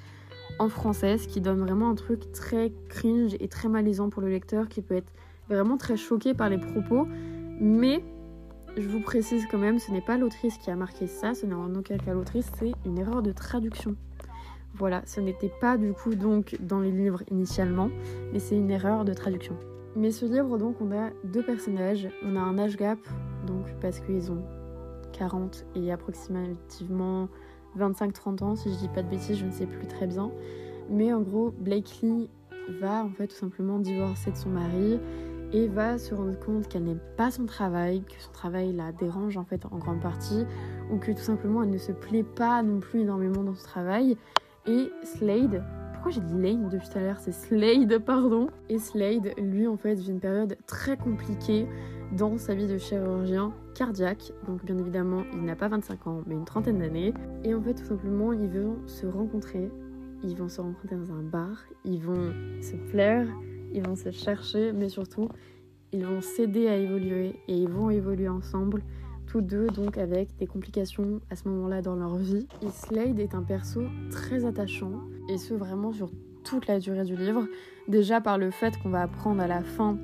en 0.58 0.68
français, 0.68 1.16
ce 1.16 1.26
qui 1.26 1.40
donne 1.40 1.60
vraiment 1.60 1.88
un 1.88 1.94
truc 1.94 2.30
très 2.32 2.70
cringe 2.90 3.34
et 3.40 3.48
très 3.48 3.70
malaisant 3.70 4.10
pour 4.10 4.20
le 4.20 4.28
lecteur 4.28 4.68
qui 4.68 4.82
peut 4.82 4.96
être 4.96 5.14
vraiment 5.48 5.78
très 5.78 5.96
choqué 5.96 6.34
par 6.34 6.50
les 6.50 6.58
propos. 6.58 7.08
Mais 7.58 8.04
je 8.76 8.86
vous 8.86 9.00
précise 9.00 9.46
quand 9.50 9.56
même, 9.56 9.78
ce 9.78 9.90
n'est 9.90 10.02
pas 10.02 10.18
l'autrice 10.18 10.58
qui 10.58 10.70
a 10.70 10.76
marqué 10.76 11.06
ça, 11.06 11.32
ce 11.32 11.46
n'est 11.46 11.54
en 11.54 11.74
aucun 11.74 11.96
cas 11.96 12.12
l'autrice, 12.12 12.50
c'est 12.58 12.72
une 12.84 12.98
erreur 12.98 13.22
de 13.22 13.32
traduction. 13.32 13.96
Voilà, 14.74 15.02
ce 15.06 15.20
n'était 15.20 15.52
pas 15.60 15.76
du 15.76 15.92
coup 15.92 16.14
donc 16.14 16.56
dans 16.60 16.80
les 16.80 16.90
livres 16.90 17.22
initialement, 17.30 17.90
mais 18.32 18.38
c'est 18.38 18.56
une 18.56 18.70
erreur 18.70 19.04
de 19.04 19.12
traduction. 19.12 19.56
Mais 19.96 20.10
ce 20.10 20.24
livre 20.24 20.56
donc 20.56 20.76
on 20.80 20.90
a 20.92 21.10
deux 21.24 21.42
personnages, 21.42 22.08
on 22.24 22.36
a 22.36 22.40
un 22.40 22.58
âge 22.58 22.76
gap 22.76 22.98
donc 23.46 23.66
parce 23.80 24.00
qu'ils 24.00 24.32
ont 24.32 24.42
40 25.12 25.66
et 25.76 25.92
approximativement 25.92 27.28
25-30 27.78 28.44
ans 28.44 28.56
si 28.56 28.72
je 28.72 28.78
dis 28.78 28.88
pas 28.88 29.02
de 29.02 29.08
bêtises, 29.08 29.36
je 29.36 29.46
ne 29.46 29.50
sais 29.50 29.66
plus 29.66 29.86
très 29.86 30.06
bien. 30.06 30.30
Mais 30.88 31.12
en 31.12 31.20
gros, 31.20 31.52
Blakely 31.58 32.28
va 32.80 33.04
en 33.04 33.10
fait 33.10 33.28
tout 33.28 33.36
simplement 33.36 33.78
divorcer 33.78 34.30
de 34.30 34.36
son 34.36 34.50
mari 34.50 34.98
et 35.52 35.68
va 35.68 35.98
se 35.98 36.14
rendre 36.14 36.38
compte 36.40 36.68
qu'elle 36.68 36.84
n'aime 36.84 37.00
pas 37.16 37.30
son 37.30 37.44
travail, 37.44 38.02
que 38.02 38.20
son 38.22 38.32
travail 38.32 38.72
la 38.72 38.92
dérange 38.92 39.36
en 39.36 39.44
fait 39.44 39.66
en 39.66 39.76
grande 39.76 40.00
partie, 40.00 40.46
ou 40.90 40.96
que 40.96 41.12
tout 41.12 41.18
simplement 41.18 41.62
elle 41.62 41.70
ne 41.70 41.78
se 41.78 41.92
plaît 41.92 42.24
pas 42.24 42.62
non 42.62 42.80
plus 42.80 43.00
énormément 43.00 43.42
dans 43.42 43.54
son 43.54 43.66
travail, 43.66 44.16
et 44.66 44.92
Slade, 45.02 45.64
pourquoi 45.92 46.12
j'ai 46.12 46.20
dit 46.20 46.40
Lane 46.40 46.68
depuis 46.68 46.88
tout 46.88 46.98
à 46.98 47.00
l'heure? 47.00 47.18
C'est 47.18 47.32
Slade, 47.32 47.98
pardon. 47.98 48.48
Et 48.68 48.78
Slade, 48.78 49.32
lui, 49.38 49.66
en 49.66 49.76
fait, 49.76 49.94
vit 49.94 50.10
une 50.10 50.20
période 50.20 50.56
très 50.66 50.96
compliquée 50.96 51.66
dans 52.12 52.38
sa 52.38 52.54
vie 52.54 52.66
de 52.66 52.78
chirurgien 52.78 53.52
cardiaque. 53.74 54.32
Donc, 54.46 54.64
bien 54.64 54.78
évidemment, 54.78 55.24
il 55.32 55.44
n'a 55.44 55.56
pas 55.56 55.68
25 55.68 56.06
ans, 56.06 56.22
mais 56.26 56.34
une 56.34 56.44
trentaine 56.44 56.78
d'années. 56.78 57.12
Et 57.42 57.54
en 57.54 57.62
fait, 57.62 57.74
tout 57.74 57.84
simplement, 57.84 58.32
ils 58.32 58.48
vont 58.48 58.76
se 58.86 59.06
rencontrer. 59.06 59.68
Ils 60.22 60.36
vont 60.36 60.48
se 60.48 60.60
rencontrer 60.60 60.96
dans 60.96 61.12
un 61.12 61.22
bar. 61.22 61.64
Ils 61.84 62.00
vont 62.00 62.32
se 62.60 62.76
plaire. 62.90 63.26
Ils 63.72 63.82
vont 63.84 63.96
se 63.96 64.10
chercher. 64.12 64.72
Mais 64.72 64.88
surtout, 64.88 65.28
ils 65.92 66.06
vont 66.06 66.20
s'aider 66.20 66.68
à 66.68 66.76
évoluer. 66.76 67.34
Et 67.48 67.56
ils 67.56 67.68
vont 67.68 67.90
évoluer 67.90 68.28
ensemble 68.28 68.82
tous 69.32 69.40
deux 69.40 69.68
donc 69.68 69.96
avec 69.96 70.36
des 70.36 70.46
complications 70.46 71.22
à 71.30 71.36
ce 71.36 71.48
moment-là 71.48 71.80
dans 71.80 71.96
leur 71.96 72.16
vie. 72.16 72.46
Et 72.60 72.68
Slade 72.68 73.18
est 73.18 73.34
un 73.34 73.42
perso 73.42 73.80
très 74.10 74.44
attachant 74.44 74.92
et 75.30 75.38
ce 75.38 75.54
vraiment 75.54 75.90
sur 75.90 76.10
toute 76.44 76.66
la 76.66 76.78
durée 76.78 77.04
du 77.04 77.16
livre. 77.16 77.46
Déjà 77.88 78.20
par 78.20 78.36
le 78.36 78.50
fait 78.50 78.78
qu'on 78.78 78.90
va 78.90 79.00
apprendre 79.00 79.40
à 79.40 79.46
la 79.46 79.62
fin 79.62 79.96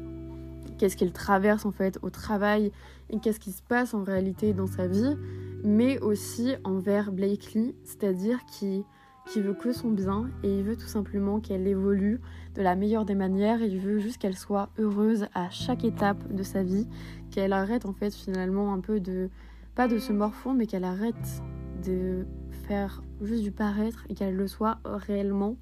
qu'est-ce 0.79 0.97
qu'il 0.97 1.13
traverse 1.13 1.67
en 1.67 1.73
fait 1.73 1.99
au 2.01 2.09
travail 2.09 2.73
et 3.11 3.19
qu'est-ce 3.19 3.39
qui 3.39 3.53
se 3.53 3.61
passe 3.61 3.93
en 3.93 4.03
réalité 4.03 4.55
dans 4.55 4.67
sa 4.67 4.87
vie, 4.87 5.15
mais 5.63 5.99
aussi 5.99 6.55
envers 6.65 7.13
Blakely, 7.13 7.75
c'est-à-dire 7.85 8.47
qui 8.47 8.87
qui 9.29 9.41
veut 9.41 9.55
que 9.55 9.73
son 9.73 9.91
bien 9.91 10.31
et 10.43 10.59
il 10.59 10.65
veut 10.65 10.77
tout 10.77 10.87
simplement 10.87 11.41
qu'elle 11.41 11.67
évolue 11.67 12.21
de 12.55 12.63
la 12.63 12.77
meilleure 12.77 13.05
des 13.05 13.15
manières. 13.15 13.63
Il 13.63 13.79
veut 13.79 13.99
juste 13.99 14.19
qu'elle 14.19 14.37
soit 14.37 14.71
heureuse 14.79 15.27
à 15.35 15.51
chaque 15.51 15.85
étape 15.85 16.33
de 16.33 16.43
sa 16.43 16.63
vie, 16.63 16.87
qu'elle 17.31 17.53
arrête 17.53 17.87
en 17.87 17.93
fait 17.93 18.15
finalement 18.15 18.73
un 18.73 18.81
peu 18.81 19.01
de 19.01 19.29
pas 19.75 19.87
de 19.87 19.99
se 19.99 20.13
morfondre, 20.13 20.59
mais 20.59 20.67
qu'elle 20.67 20.85
arrête 20.85 21.43
de 21.85 22.27
faire 22.67 23.03
juste 23.23 23.43
du 23.43 23.53
paraître 23.53 24.05
et 24.09 24.15
qu'elle 24.15 24.35
le 24.35 24.49
soit 24.49 24.79
réellement. 24.85 25.57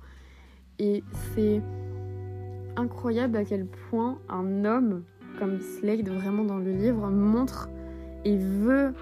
Et 0.79 1.03
c'est 1.35 1.61
incroyable 2.77 3.37
à 3.37 3.45
quel 3.45 3.67
point 3.67 4.19
un 4.29 4.65
homme 4.65 5.03
comme 5.39 5.61
Slade 5.61 6.09
vraiment 6.09 6.45
dans 6.45 6.59
le 6.59 6.73
livre 6.73 7.11
montre 7.11 7.69
et 8.25 8.37
veut 8.37 8.95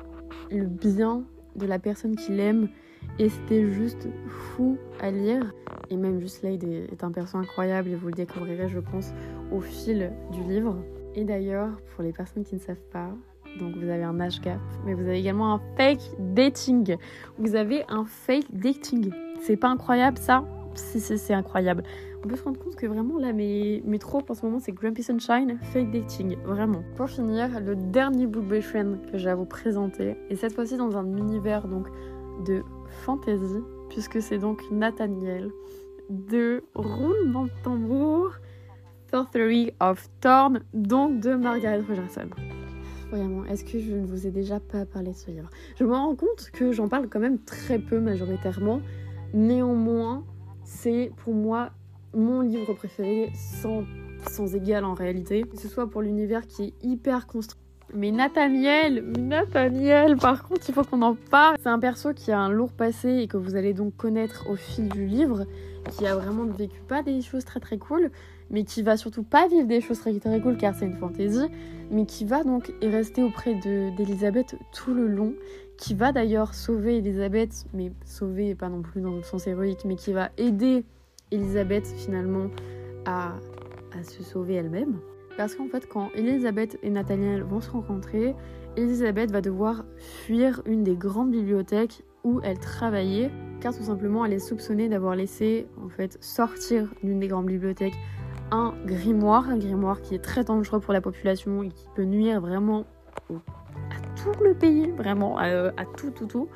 le 0.50 0.66
bien 0.66 1.22
de 1.56 1.66
la 1.66 1.78
personne 1.78 2.16
qu'il 2.16 2.40
aime 2.40 2.68
et 3.18 3.28
c'était 3.28 3.70
juste 3.70 4.08
fou 4.28 4.76
à 5.00 5.10
lire. 5.10 5.52
Et 5.90 5.96
même 5.96 6.20
juste 6.20 6.40
Slade 6.40 6.64
est 6.64 7.04
un 7.04 7.10
perso 7.10 7.38
incroyable 7.38 7.90
et 7.90 7.94
vous 7.94 8.08
le 8.08 8.14
découvrirez, 8.14 8.68
je 8.68 8.80
pense, 8.80 9.12
au 9.52 9.60
fil 9.60 10.12
du 10.32 10.42
livre. 10.44 10.76
Et 11.14 11.24
d'ailleurs, 11.24 11.70
pour 11.94 12.02
les 12.02 12.12
personnes 12.12 12.44
qui 12.44 12.54
ne 12.56 12.60
savent 12.60 12.76
pas, 12.90 13.10
donc 13.60 13.76
vous 13.76 13.88
avez 13.88 14.02
un 14.02 14.18
age 14.18 14.40
gap, 14.40 14.58
mais 14.84 14.94
vous 14.94 15.02
avez 15.02 15.20
également 15.20 15.54
un 15.54 15.60
fake 15.76 16.00
dating. 16.18 16.96
Vous 17.38 17.54
avez 17.54 17.84
un 17.88 18.04
fake 18.04 18.46
dating. 18.50 19.12
C'est 19.40 19.56
pas 19.56 19.68
incroyable 19.68 20.18
ça? 20.18 20.44
Si, 20.74 20.98
c'est 21.00 21.34
incroyable. 21.34 21.84
On 22.24 22.26
peut 22.26 22.34
se 22.34 22.42
rendre 22.42 22.58
compte 22.58 22.74
que 22.74 22.86
vraiment 22.86 23.18
là, 23.18 23.32
mes, 23.32 23.80
mes 23.86 23.98
tropes 24.00 24.28
en 24.28 24.34
ce 24.34 24.44
moment, 24.44 24.58
c'est 24.58 24.72
Grumpy 24.72 25.04
Sunshine, 25.04 25.56
fake 25.72 25.92
dating. 25.92 26.36
Vraiment. 26.44 26.82
Pour 26.96 27.08
finir, 27.08 27.60
le 27.60 27.76
dernier 27.76 28.26
book 28.26 28.44
boyfriend 28.44 28.96
que 29.12 29.18
j'ai 29.18 29.28
à 29.28 29.36
vous 29.36 29.44
présenter, 29.44 30.16
et 30.30 30.34
cette 30.34 30.52
fois-ci 30.52 30.76
dans 30.76 30.96
un 30.96 31.16
univers 31.16 31.68
donc 31.68 31.86
de 32.44 32.64
fantasy, 32.94 33.62
puisque 33.90 34.22
c'est 34.22 34.38
donc 34.38 34.62
Nathaniel 34.70 35.50
de 36.10 36.62
Roulement 36.74 37.44
de 37.44 37.50
tambour, 37.62 38.32
Sorcery 39.10 39.72
of 39.80 40.08
Thorn, 40.20 40.60
donc 40.72 41.20
de 41.20 41.34
Margaret 41.34 41.80
Rogerson. 41.80 42.28
Vraiment, 43.10 43.44
est-ce 43.44 43.64
que 43.64 43.78
je 43.78 43.92
ne 43.92 44.06
vous 44.06 44.26
ai 44.26 44.30
déjà 44.30 44.58
pas 44.60 44.86
parlé 44.86 45.12
de 45.12 45.16
ce 45.16 45.30
livre? 45.30 45.48
Je 45.76 45.84
me 45.84 45.92
rends 45.92 46.16
compte 46.16 46.50
que 46.52 46.72
j'en 46.72 46.88
parle 46.88 47.08
quand 47.08 47.20
même 47.20 47.38
très 47.38 47.78
peu 47.78 48.00
majoritairement. 48.00 48.80
Néanmoins, 49.32 50.24
c'est 50.64 51.12
pour 51.18 51.34
moi 51.34 51.70
mon 52.12 52.40
livre 52.40 52.74
préféré 52.74 53.30
sans, 53.34 53.84
sans 54.28 54.54
égal 54.54 54.84
en 54.84 54.94
réalité. 54.94 55.42
Que 55.42 55.56
ce 55.56 55.68
soit 55.68 55.88
pour 55.88 56.02
l'univers 56.02 56.46
qui 56.46 56.64
est 56.64 56.74
hyper 56.82 57.26
construit 57.26 57.63
mais 57.94 58.10
Nathaniel, 58.10 59.04
Nathaniel, 59.18 60.16
par 60.16 60.42
contre, 60.42 60.62
il 60.68 60.74
faut 60.74 60.82
qu'on 60.84 61.02
en 61.02 61.14
parle. 61.14 61.56
C'est 61.62 61.68
un 61.68 61.78
perso 61.78 62.12
qui 62.12 62.32
a 62.32 62.38
un 62.38 62.50
lourd 62.50 62.72
passé 62.72 63.08
et 63.18 63.28
que 63.28 63.36
vous 63.36 63.54
allez 63.54 63.72
donc 63.72 63.96
connaître 63.96 64.50
au 64.50 64.56
fil 64.56 64.88
du 64.88 65.06
livre, 65.06 65.46
qui 65.92 66.06
a 66.06 66.16
vraiment 66.16 66.44
vécu 66.44 66.80
pas 66.88 67.02
des 67.02 67.22
choses 67.22 67.44
très 67.44 67.60
très 67.60 67.78
cool, 67.78 68.10
mais 68.50 68.64
qui 68.64 68.82
va 68.82 68.96
surtout 68.96 69.22
pas 69.22 69.46
vivre 69.48 69.66
des 69.66 69.80
choses 69.80 70.00
très 70.00 70.18
très 70.18 70.40
cool 70.40 70.56
car 70.56 70.74
c'est 70.74 70.86
une 70.86 70.96
fantaisie, 70.96 71.48
mais 71.90 72.04
qui 72.04 72.24
va 72.24 72.42
donc 72.42 72.72
rester 72.82 73.22
auprès 73.22 73.54
d'Elisabeth 73.54 74.56
tout 74.72 74.92
le 74.92 75.06
long, 75.06 75.34
qui 75.78 75.94
va 75.94 76.12
d'ailleurs 76.12 76.54
sauver 76.54 76.98
Elisabeth, 76.98 77.66
mais 77.72 77.92
sauver 78.04 78.54
pas 78.54 78.68
non 78.68 78.82
plus 78.82 79.00
dans 79.00 79.14
le 79.14 79.22
sens 79.22 79.46
héroïque, 79.46 79.84
mais 79.84 79.96
qui 79.96 80.12
va 80.12 80.30
aider 80.36 80.84
Elisabeth 81.30 81.86
finalement 81.86 82.48
à, 83.06 83.34
à 83.92 84.02
se 84.02 84.22
sauver 84.22 84.54
elle-même. 84.54 84.98
Parce 85.36 85.54
qu'en 85.54 85.66
fait, 85.66 85.88
quand 85.88 86.10
Elisabeth 86.14 86.78
et 86.82 86.90
Nathaniel 86.90 87.42
vont 87.42 87.60
se 87.60 87.70
rencontrer, 87.70 88.34
Elisabeth 88.76 89.30
va 89.30 89.40
devoir 89.40 89.84
fuir 89.98 90.62
une 90.66 90.82
des 90.84 90.96
grandes 90.96 91.30
bibliothèques 91.30 92.02
où 92.24 92.40
elle 92.42 92.58
travaillait, 92.58 93.30
car 93.60 93.76
tout 93.76 93.82
simplement 93.82 94.24
elle 94.24 94.32
est 94.32 94.38
soupçonnée 94.38 94.88
d'avoir 94.88 95.14
laissé 95.14 95.66
en 95.84 95.88
fait 95.88 96.16
sortir 96.22 96.92
d'une 97.02 97.20
des 97.20 97.28
grandes 97.28 97.46
bibliothèques 97.46 97.94
un 98.50 98.74
grimoire, 98.84 99.48
un 99.48 99.58
grimoire 99.58 100.00
qui 100.00 100.14
est 100.14 100.22
très 100.22 100.44
dangereux 100.44 100.80
pour 100.80 100.92
la 100.92 101.00
population 101.00 101.62
et 101.62 101.68
qui 101.68 101.88
peut 101.94 102.04
nuire 102.04 102.40
vraiment 102.40 102.84
à 103.30 104.20
tout 104.22 104.42
le 104.42 104.54
pays, 104.54 104.90
vraiment 104.92 105.38
à, 105.38 105.72
tout, 105.96 106.10
tout, 106.10 106.26
tout. 106.26 106.48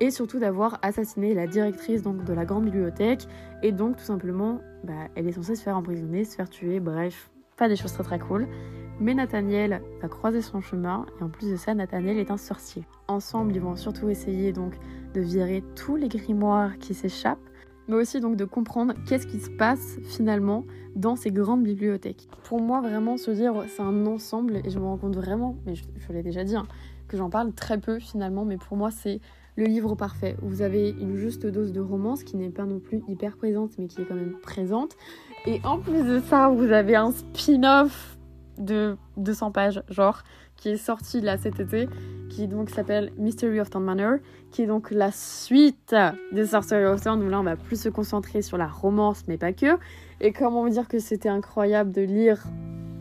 Et 0.00 0.10
surtout 0.10 0.38
d'avoir 0.38 0.78
assassiné 0.82 1.34
la 1.34 1.46
directrice 1.46 2.02
de 2.02 2.32
la 2.32 2.44
grande 2.44 2.64
bibliothèque. 2.64 3.26
Et 3.62 3.72
donc 3.72 3.96
tout 3.96 4.04
simplement, 4.04 4.60
bah, 4.84 5.08
elle 5.14 5.28
est 5.28 5.32
censée 5.32 5.54
se 5.54 5.62
faire 5.62 5.76
emprisonner, 5.76 6.24
se 6.24 6.36
faire 6.36 6.50
tuer, 6.50 6.80
bref, 6.80 7.30
pas 7.62 7.68
des 7.68 7.76
choses 7.76 7.92
très 7.92 8.02
très 8.02 8.18
cool. 8.18 8.48
Mais 8.98 9.14
Nathaniel 9.14 9.82
va 10.00 10.08
croiser 10.08 10.42
son 10.42 10.60
chemin 10.60 11.06
et 11.20 11.22
en 11.22 11.28
plus 11.28 11.48
de 11.48 11.54
ça, 11.54 11.74
Nathaniel 11.74 12.18
est 12.18 12.32
un 12.32 12.36
sorcier. 12.36 12.82
Ensemble, 13.06 13.54
ils 13.54 13.60
vont 13.60 13.76
surtout 13.76 14.08
essayer 14.08 14.52
donc 14.52 14.74
de 15.14 15.20
virer 15.20 15.62
tous 15.76 15.94
les 15.94 16.08
grimoires 16.08 16.76
qui 16.78 16.92
s'échappent, 16.92 17.48
mais 17.86 17.94
aussi 17.94 18.18
donc 18.18 18.34
de 18.34 18.44
comprendre 18.44 18.94
qu'est-ce 19.06 19.28
qui 19.28 19.38
se 19.38 19.48
passe 19.48 20.00
finalement 20.02 20.64
dans 20.96 21.14
ces 21.14 21.30
grandes 21.30 21.62
bibliothèques. 21.62 22.26
Pour 22.42 22.60
moi, 22.60 22.80
vraiment, 22.80 23.16
ce 23.16 23.30
livre, 23.30 23.64
c'est 23.68 23.82
un 23.82 24.06
ensemble 24.06 24.56
et 24.64 24.68
je 24.68 24.80
me 24.80 24.84
rends 24.84 24.98
compte 24.98 25.14
vraiment, 25.14 25.56
mais 25.64 25.76
je, 25.76 25.84
l'ai 26.12 26.24
déjà 26.24 26.42
dit, 26.42 26.56
hein, 26.56 26.66
que 27.06 27.16
j'en 27.16 27.30
parle 27.30 27.52
très 27.52 27.78
peu 27.78 28.00
finalement, 28.00 28.44
mais 28.44 28.56
pour 28.56 28.76
moi, 28.76 28.90
c'est 28.90 29.20
le 29.54 29.66
livre 29.66 29.94
parfait. 29.94 30.36
Vous 30.42 30.62
avez 30.62 30.90
une 30.90 31.14
juste 31.14 31.46
dose 31.46 31.70
de 31.70 31.80
romance 31.80 32.24
qui 32.24 32.36
n'est 32.36 32.50
pas 32.50 32.64
non 32.64 32.80
plus 32.80 33.02
hyper 33.06 33.36
présente, 33.36 33.78
mais 33.78 33.86
qui 33.86 34.00
est 34.00 34.04
quand 34.04 34.16
même 34.16 34.34
présente. 34.42 34.96
Et 35.46 35.60
en 35.64 35.78
plus 35.78 36.04
de 36.04 36.20
ça, 36.20 36.48
vous 36.48 36.70
avez 36.70 36.94
un 36.94 37.10
spin-off 37.10 38.16
de 38.58 38.96
200 39.16 39.50
pages, 39.50 39.82
genre, 39.88 40.22
qui 40.56 40.68
est 40.68 40.76
sorti 40.76 41.20
là 41.20 41.36
cet 41.36 41.58
été, 41.58 41.88
qui 42.30 42.46
donc 42.46 42.70
s'appelle 42.70 43.10
Mystery 43.18 43.58
of 43.58 43.68
Town 43.68 43.82
Manor, 43.82 44.18
qui 44.52 44.62
est 44.62 44.66
donc 44.66 44.92
la 44.92 45.10
suite 45.10 45.96
de 46.32 46.44
Sorcery 46.44 46.84
of 46.84 47.02
Town, 47.02 47.20
où 47.20 47.28
là 47.28 47.40
on 47.40 47.42
va 47.42 47.56
plus 47.56 47.80
se 47.80 47.88
concentrer 47.88 48.40
sur 48.42 48.56
la 48.56 48.68
romance, 48.68 49.24
mais 49.26 49.36
pas 49.36 49.52
que. 49.52 49.78
Et 50.20 50.32
comment 50.32 50.62
vous 50.62 50.70
dire 50.70 50.86
que 50.86 51.00
c'était 51.00 51.28
incroyable 51.28 51.90
de 51.90 52.02
lire 52.02 52.44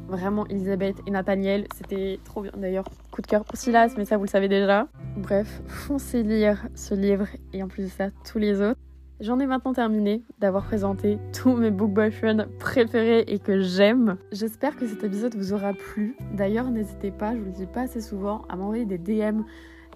vraiment 0.07 0.47
Elisabeth 0.47 0.97
et 1.05 1.11
Nathaniel, 1.11 1.67
c'était 1.75 2.19
trop 2.25 2.41
bien. 2.41 2.51
D'ailleurs, 2.57 2.85
coup 3.11 3.21
de 3.21 3.27
cœur 3.27 3.45
pour 3.45 3.55
Silas, 3.55 3.93
mais 3.97 4.05
ça 4.05 4.17
vous 4.17 4.23
le 4.23 4.29
savez 4.29 4.47
déjà. 4.47 4.87
Bref, 5.15 5.61
foncez 5.67 6.23
lire 6.23 6.67
ce 6.73 6.95
livre 6.95 7.27
et 7.53 7.61
en 7.61 7.67
plus 7.67 7.83
de 7.83 7.89
ça, 7.89 8.09
tous 8.25 8.39
les 8.39 8.61
autres. 8.61 8.79
J'en 9.21 9.39
ai 9.39 9.45
maintenant 9.45 9.71
terminé 9.71 10.23
d'avoir 10.39 10.65
présenté 10.65 11.19
tous 11.31 11.55
mes 11.55 11.69
book 11.69 11.91
boyfriends 11.91 12.47
préférés 12.57 13.23
et 13.27 13.37
que 13.37 13.61
j'aime. 13.61 14.17
J'espère 14.31 14.75
que 14.75 14.87
cet 14.87 15.03
épisode 15.03 15.35
vous 15.35 15.53
aura 15.53 15.73
plu. 15.73 16.15
D'ailleurs, 16.33 16.71
n'hésitez 16.71 17.11
pas, 17.11 17.35
je 17.35 17.37
vous 17.37 17.45
le 17.45 17.51
dis 17.51 17.67
pas 17.67 17.81
assez 17.81 18.01
souvent, 18.01 18.41
à 18.49 18.55
m'envoyer 18.55 18.85
des 18.85 18.97
DM 18.97 19.43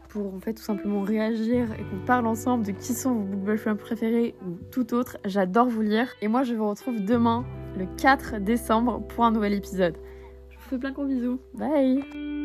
pour 0.10 0.32
en 0.32 0.40
fait 0.40 0.54
tout 0.54 0.62
simplement 0.62 1.02
réagir 1.02 1.74
et 1.74 1.84
qu'on 1.84 2.06
parle 2.06 2.28
ensemble 2.28 2.68
de 2.68 2.72
qui 2.72 2.94
sont 2.94 3.16
vos 3.16 3.24
book 3.24 3.40
boyfriends 3.40 3.78
préférés 3.78 4.36
ou 4.46 4.60
tout 4.70 4.94
autre. 4.94 5.18
J'adore 5.26 5.70
vous 5.70 5.82
lire. 5.82 6.08
Et 6.22 6.28
moi, 6.28 6.44
je 6.44 6.54
vous 6.54 6.70
retrouve 6.70 7.04
demain, 7.04 7.46
le 7.80 7.88
4 7.98 8.40
décembre, 8.42 9.02
pour 9.08 9.26
un 9.26 9.32
nouvel 9.32 9.54
épisode. 9.54 9.98
Je 10.52 10.56
vous 10.58 10.64
fais 10.70 10.78
plein 10.78 10.92
de 10.92 10.96
gros 10.96 11.06
bisous. 11.06 11.40
Bye 11.56 12.45